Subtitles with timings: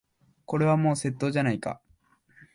[0.47, 1.79] これはもう窃盗じゃないか。